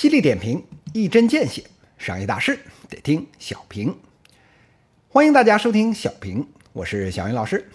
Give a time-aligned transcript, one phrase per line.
[0.00, 1.64] 犀利点评，一针见血。
[1.98, 3.98] 商业大事得听小平。
[5.08, 7.68] 欢迎大家收听小平，我是小云老师。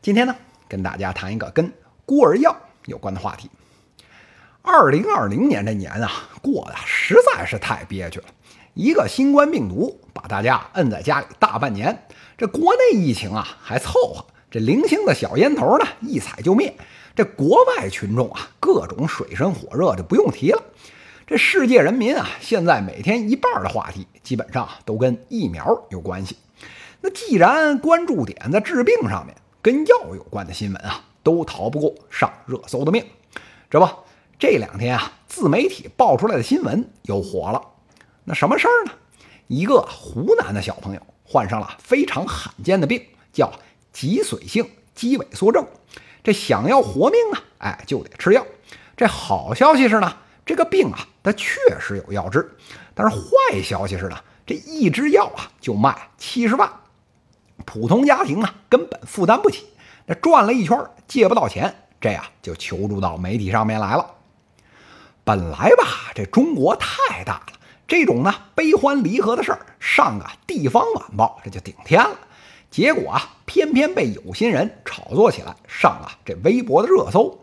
[0.00, 0.34] 今天呢，
[0.66, 1.70] 跟大家谈一个跟
[2.06, 2.56] 孤儿药
[2.86, 3.50] 有关的话题。
[4.62, 6.10] 二零二零年这年啊，
[6.40, 8.24] 过得实在是太憋屈了。
[8.72, 12.06] 一个新冠病毒把大家摁在家里大半年，
[12.38, 16.74] 这国内疫情啊还凑合，这零星的小烟头呢一踩就灭。
[17.14, 20.62] 这国外群众啊，各种水深火热就不用提了。
[21.30, 26.36] 这世界人民啊，现在每天一半的话题基本上都跟疫苗有关系。
[27.02, 33.06] 那既然关注点在治病上面，跟药有关的新闻啊，都逃不过上热搜的命。
[33.70, 33.88] 这不，
[34.40, 37.62] 这两天啊，自媒体爆出来的新闻又火了。
[38.24, 38.92] 那什么事儿呢？
[39.46, 43.00] 一个湖南的小朋友患上了非常罕见的病，
[43.32, 43.52] 叫
[43.92, 45.64] 脊髓性肌萎缩症。
[46.24, 48.44] 这想要活命啊，哎，就得吃药。
[48.96, 50.16] 这好消息是呢。
[50.50, 52.50] 这个病啊，它确实有药治，
[52.92, 56.68] 但是坏消息是呢，这一支药啊就卖七十万，
[57.64, 59.66] 普通家庭啊根本负担不起。
[60.06, 60.76] 那转了一圈
[61.06, 64.04] 借不到钱，这呀就求助到媒体上面来了。
[65.22, 67.52] 本来吧，这中国太大了，
[67.86, 72.18] 这种呢悲欢离合的事儿上个地方晚报这就顶天了。
[72.72, 77.38] 结果啊，偏偏被有心人炒作起来，上了这微博的热搜。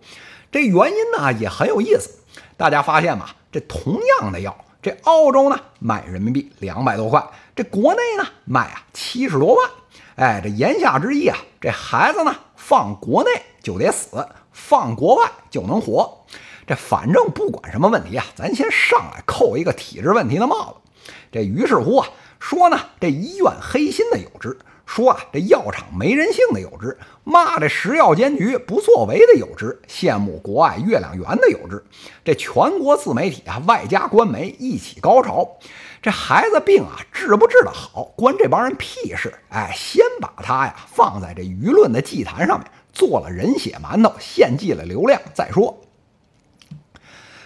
[0.52, 2.16] 这原因呢也很有意思。
[2.56, 3.30] 大家发现吗？
[3.52, 9.70] 这同样的药，这澳洲呢卖人民币两百多块，这国内呢卖啊七十多万。
[10.16, 13.30] 哎，这言下之意啊，这孩子呢放国内
[13.64, 16.26] 就得死，放国外就能活。
[16.66, 21.12] 这反正不管什么问题啊，咱先上来扣一个体制问题的帽子。
[21.32, 22.08] 这于是乎啊，
[22.40, 24.58] 说呢这医院黑心的有之。
[24.88, 31.84] 说啊，这药厂没人性的有之；骂这食药监局不作为的有之；羡慕国外月亮圆的有之。
[32.24, 35.58] 这全国自媒体啊，外加官媒一起高潮。
[36.02, 39.34] 这孩子病啊，治不治得好，关这帮人屁事！
[39.50, 45.82] 哎，先把他呀放在这舆论的祭坛上面，做了人血馒头，献祭了流量再说。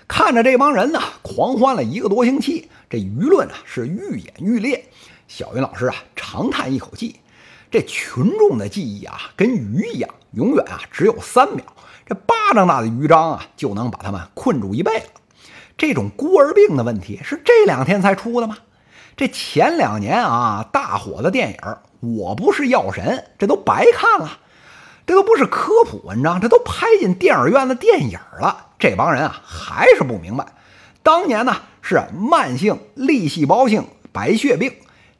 [0.08, 4.86] 看着这帮人呢，狂欢了一个多星期，这舆论啊是愈演愈烈。
[5.28, 7.21] 小云老师啊，长叹一口气。
[7.72, 11.64] 这群众的记忆啊，跟鱼一样，永远啊只有三秒。
[12.06, 15.06] 这巴掌大的鱼章啊，就能把他们困住一辈子。
[15.78, 18.58] 这种孤儿病的问题是这两天才出的吗？
[19.16, 21.58] 这前两年啊，大火的电影
[22.02, 23.04] 《我不是药神》，
[23.40, 24.40] 这都白看了。
[25.08, 28.68] 这都不是科普文章，这都拍进电影院的电影了。
[28.80, 30.46] 这帮人啊，还是不明白，
[31.04, 34.74] 当年呢是慢性粒细胞性白血病。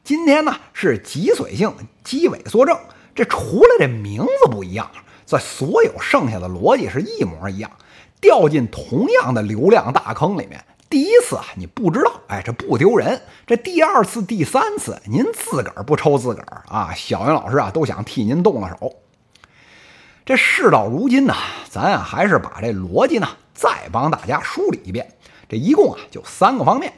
[0.04, 2.76] 今天呢是脊髓性肌萎缩症，
[3.14, 4.90] 这除了这名字不一样，
[5.24, 7.70] 在所有剩下的逻辑是一模一样，
[8.20, 10.64] 掉进同样的流量大坑里面。
[10.90, 18.92] 第一次啊你不知道，哎这不丢人；这第二次、第三次您自个儿不抽自个儿啊，小云老师啊都想替您动了手。
[20.26, 21.34] 这事到如今呢，
[21.70, 25.14] 咱啊还是把这逻辑呢再帮大家梳理一遍。
[25.48, 26.92] 这一共啊就三个方面，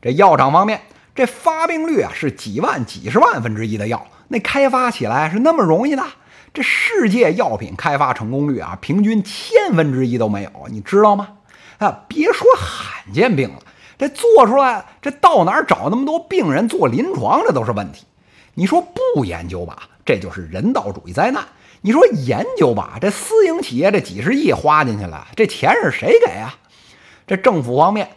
[0.00, 0.80] 这药厂方面。
[1.14, 6.02] 这发病率啊是几万几十万分之一的药，那开发起来是那么容易的？
[6.52, 11.28] 这世界药品开发成功率啊，平均千分之一都没有，你知道吗？
[11.78, 13.58] 啊，别说罕见病了，
[13.98, 18.04] 这做出来，这到哪儿找那么多病人做临床，这都是问题。
[18.54, 21.42] 你说不研究吧，这就是人道主义灾难；
[21.80, 26.54] 你说研究吧，这私营企业这几十亿花进去了，这钱是谁给啊？
[27.26, 28.10] 这政府方面，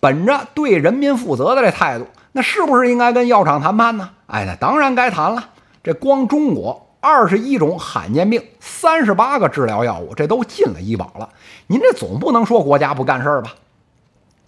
[0.00, 2.06] 本着对人民负责的这态度。
[2.32, 4.10] 那是不是应该跟药厂谈判呢？
[4.26, 5.50] 哎，那当然该谈了。
[5.84, 11.28] 这光中国二十一种罕见病，三十八个治疗药物，这都进了医保了。
[11.66, 13.52] 您这总不能说国家不干事儿吧？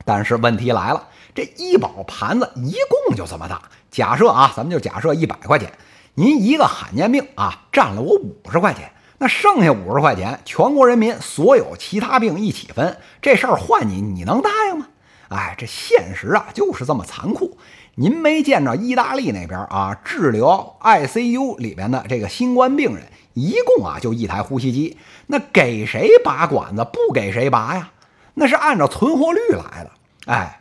[0.05, 2.75] 但是问题来了，这医保盘子一
[3.07, 3.61] 共就这么大。
[3.91, 5.73] 假设啊，咱们就假设一百块钱，
[6.15, 14.87] 您一个罕见病啊占了我五十块钱，那剩下五十块钱，全国人民所有其他病一起分，这事儿换你，你能答应吗？
[15.29, 17.57] 哎，这现实啊就是这么残酷。
[17.97, 23.05] 您没见着意大利那边啊，治疗 ICU 里边的这个新冠病人，
[23.35, 24.99] 一共啊就一台呼吸机，
[25.29, 27.91] 那给谁拔管子，不给谁拔呀？
[28.35, 29.91] 那是按照存活率来的。
[30.27, 30.61] 哎，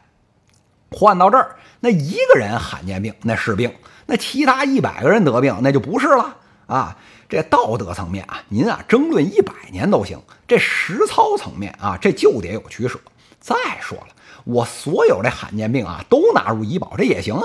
[0.91, 3.73] 换到这儿，那一个人罕见病那是病，
[4.05, 6.35] 那其他一百个人得病那就不是了
[6.67, 6.95] 啊。
[7.27, 10.21] 这道德层面啊，您啊争论一百年都行。
[10.47, 12.99] 这实操层面啊，这就得有取舍。
[13.39, 14.07] 再说了。
[14.43, 17.43] 我所有的罕见病啊，都纳入医保，这也行啊。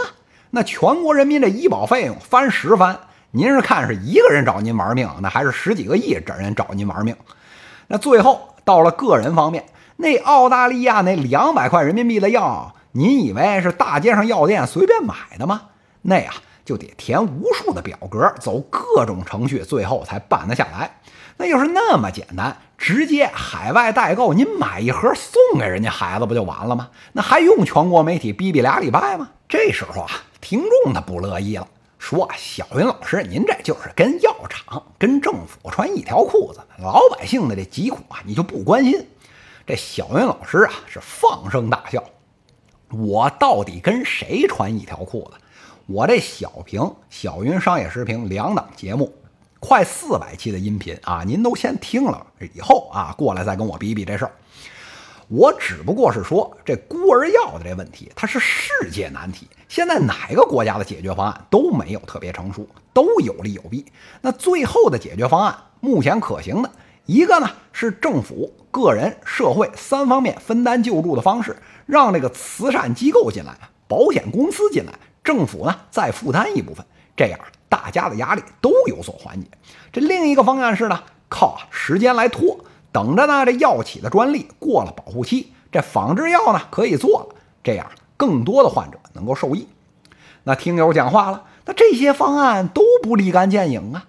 [0.50, 2.99] 那全国人民这医保费用翻十番，
[3.31, 7.14] 您是看是一个人找您玩命，那还是十几个亿整人找您玩命？
[7.87, 9.64] 那最后到了个人方面，
[9.96, 15.62] 那澳大利亚那两百块人民币的药，您以为是大街上药店随便买的吗？
[16.02, 16.32] 那呀，
[16.69, 21.00] 就得填无数的表格，走各种程序，最后才办得下来。
[21.38, 26.91] 那要是那么简单，直接海外代购，您买一盒送给人家孩子不就完了吗？
[27.15, 29.31] 那还用全国媒体逼逼俩礼拜吗？
[29.49, 30.11] 这时候啊，
[30.43, 31.67] 听众他不乐意了，
[31.99, 39.09] 说：“小云老师，您这就是跟药厂、跟政府穿一条裤子，老百姓的这疾苦啊，你就不关心。”
[39.67, 42.05] 这小云老师啊，是放声大笑
[42.93, 45.38] ：“我到底跟谁穿一条裤子？
[45.88, 49.11] 我这小平小云商业时评两档节目。”
[49.58, 54.32] 快四百期的音频啊，您都先听了，以后啊过来再跟我比比这事儿。
[55.29, 59.49] 我只不过是说，这孤儿药的这问题，它是世界难题。
[59.67, 63.87] 现在哪个国家的解决方案都没有特别成熟，都有利有弊。
[64.20, 66.70] 那最后的解决方案，目前可行的
[67.06, 71.56] 一个呢，是政府、个人、社会三方面分担救助的方式，
[71.87, 73.56] 让这个慈善机构进来，
[73.88, 74.93] 保险公司进来，
[75.29, 76.83] 政府呢再负担一部分，
[77.15, 77.39] 这样。
[77.71, 79.47] 大家的压力都有所缓解。
[79.93, 87.27] 这另一个方案是呢，靠时间来拖，等着呢这药企的专利过了保护期，这仿制药呢可以做了，
[87.63, 87.87] 这样
[88.17, 89.69] 更多的患者能够受益。
[90.45, 94.07] 那听友讲话了，那这些方案都不立竿见影啊。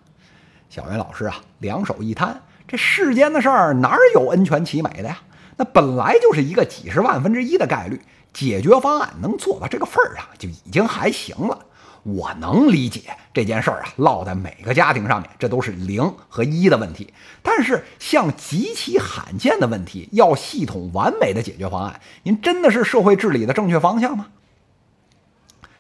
[0.70, 5.18] 小袁老师啊，两手一摊，这世间的事儿哪有恩全其美的呀？
[5.60, 8.02] 那本来就是一个几十万分之一的概率，
[8.32, 11.66] 解决方案能做到这个份儿上就已经还行了。
[12.04, 13.02] 我能理解
[13.34, 17.14] 这件事儿啊，落在每个家庭上面，这都是零和一的问题。
[17.44, 24.28] 但是像极其罕见的问题，要系统完美的解决方案，您真的是社会治理的正确方向吗？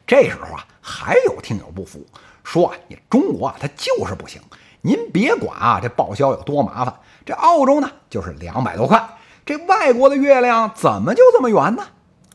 [0.05, 2.05] 这时候啊，还有听友不服，
[2.43, 4.41] 说啊，你中国啊，它就是不行。
[4.81, 6.93] 您别管啊，这报销有多麻烦，
[7.25, 9.17] 这澳洲呢就是两百多块，
[9.49, 11.83] 这外国的月亮怎么就这么圆呢？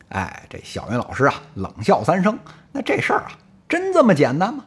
[0.09, 2.37] 哎，这小云老师啊，冷笑三声，
[2.73, 3.31] 那这事儿啊。
[3.69, 4.65] 真这么简单吗？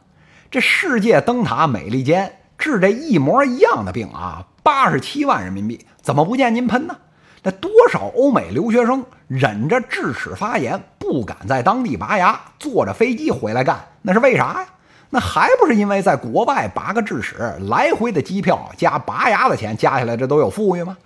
[0.51, 6.97] 这世界灯塔美利坚治这一模一样的病啊，八十七万人民币，怎么不见您喷呢？
[7.43, 14.67] 那多少欧美留学生忍着智齿发炎不敢在当地拔牙，坐着飞机回来干，那是为啥呀？
[15.11, 17.37] 那还不是因为在国外拔个智齿，
[17.69, 20.97] 来回的机票加拔牙的钱加起来，这都有富裕吗？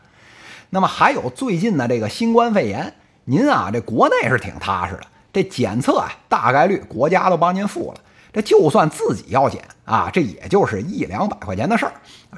[0.75, 2.95] 那么还有最近的这个新冠肺炎，
[3.27, 5.03] 您啊，这国内是挺踏实的。
[5.31, 8.01] 这检测啊，大概率国家都帮您付了。
[8.33, 11.93] 这就算自己要检啊，这也就是一两百块钱的事儿。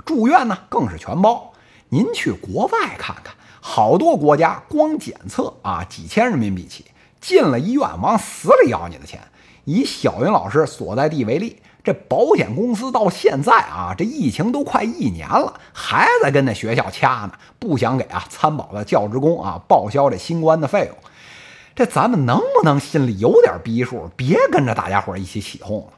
[0.04, 1.52] 住院呢，更是全包。
[1.90, 6.86] 您去国外看看，好多国家光检测啊，几千人民币起。
[7.20, 9.20] 进了医院，往死里要你的钱。
[9.64, 20.96] 以小云老师所在地为例，这保险公司到现在啊，这疫情都快一年了，还在跟那学校掐呢，不想给啊参保的教职工啊报销这新冠的费用。
[21.74, 25.92] 这咱们能不能心里有点逼数，别跟着大家伙一起起哄了？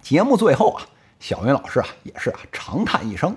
[0.00, 0.82] 节目最后啊，
[1.20, 3.36] 小云老师啊也是啊长叹一声：“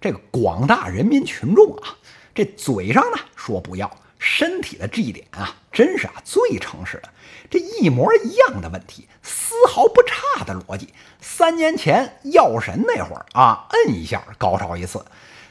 [0.00, 1.96] 这个广大人民群众啊，
[2.32, 7.08] 这嘴上呢说不要，身体的这一点啊，真是啊最诚实的。
[7.50, 10.88] 这一模一样的问题，丝毫不差的逻辑。
[11.20, 15.04] 三年前药神那会儿啊，摁一下高潮一次，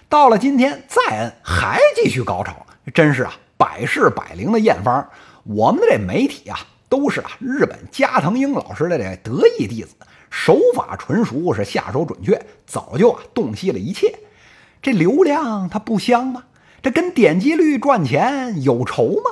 [0.08, 5.10] 到了今天再摁还继续高潮，真是啊。”百试百灵的验方，
[5.42, 6.60] 我们的这媒体啊，
[6.90, 9.96] 都是啊日本加藤鹰老师的这得意弟子，
[10.30, 14.20] 手法纯熟，是下手准确，早就啊洞悉了一切。
[14.80, 16.44] 这流量它不香吗？
[16.88, 19.30] 这跟点击率赚钱有仇吗？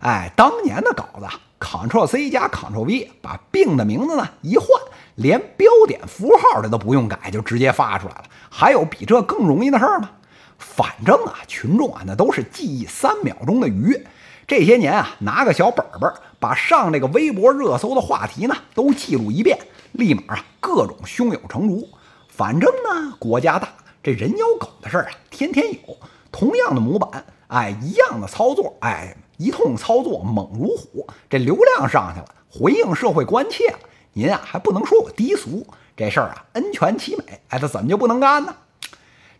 [0.00, 1.26] 哎，当年的稿子
[1.60, 4.66] ，Ctrl C 加 Ctrl V，把病的名字呢一换，
[5.14, 8.24] 连标点符号的都不用改，就直接发出来了。
[8.50, 10.10] 还有比这更容易的事儿吗？
[10.58, 14.04] 反正啊，群众啊，那都是记忆三秒钟的鱼。
[14.48, 19.56] 这些年啊，拿个小本本，把上这个微博热搜的话题呢都记录一遍，
[19.92, 21.88] 立马啊各种胸有成竹。
[22.26, 23.68] 反正呢，国家大，
[24.02, 25.96] 这人咬狗的事儿啊天天有。
[26.30, 33.78] 同样的模板，哎，一样的操作，哎，一通操作猛如虎，这流量上去了，回应社会关切了。
[34.12, 35.66] 您啊还不能说我低俗，
[35.96, 38.54] 这事儿啊恩全其美，哎，他怎么就不能干呢？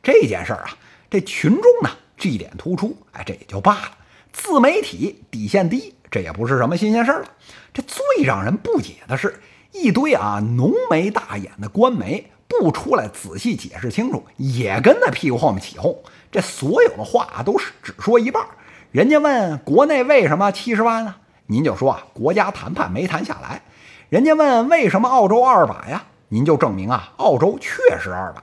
[0.02, 0.70] 这件事儿啊。
[1.10, 3.90] 这群众呢，这一点突出，哎，这也就罢了。
[4.30, 7.28] 自媒体底线低，这也不是什么新鲜事儿了。
[7.72, 9.40] 这最让人不解的是，
[9.72, 15.96] 一堆啊浓眉大眼的官媒不出来仔细解释清楚，也跟在屁股后面起哄。
[16.32, 18.44] 这所有的话都是只说一半。
[18.90, 23.62] 人家问国内为什么七十万呢，您就说啊国家谈判没谈下来。
[24.08, 28.42] 人家问为什么澳洲二百呀，您就证明啊澳洲确实二百。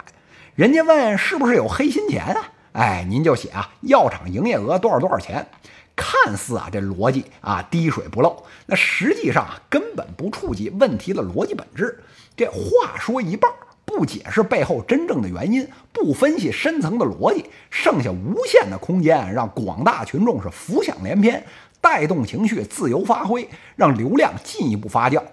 [0.53, 2.51] 人家问是不是有黑心钱啊？
[2.73, 5.47] 哎，您就写啊，药厂营业额多少多少钱？
[5.95, 12.03] 看似啊这逻辑啊滴水不漏，那实际上啊根本不触及问题的逻辑本质。
[12.35, 13.49] 这话说一半，
[13.95, 21.45] 不解释背后真正的原因，不分析深层的逻辑，剩下无限的空间让广大群众是浮想联翩，
[21.79, 25.23] 带动情绪自由发挥，让流量进一步发酵。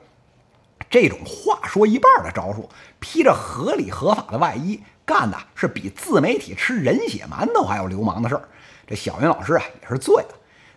[0.89, 2.69] 这种话说一半的招数，
[3.01, 8.49] 披着合理合法的外衣，干的是比自媒体吃人血馒头还要流氓的事儿。
[8.87, 10.29] 这小云老师啊也是醉了。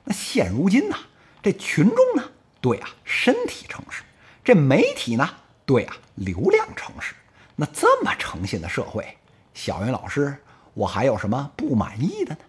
[0.05, 0.95] 那现如今呢，
[1.43, 2.23] 这群众呢，
[2.61, 4.03] 对啊，身体诚实；
[4.43, 5.29] 这媒体呢，
[5.65, 7.13] 对啊，流量诚实。
[7.55, 9.17] 那这么诚信的社会，
[9.53, 10.37] 小云老师，
[10.73, 12.39] 我还有什么不满意的呢？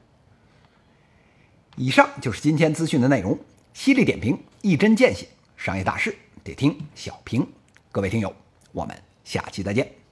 [1.76, 3.38] 以上就是今天资讯的内容，
[3.74, 7.46] 犀利点评，一针见血，商业大事得听小平。
[7.92, 8.34] 各位听友，
[8.72, 10.05] 我们下期再见。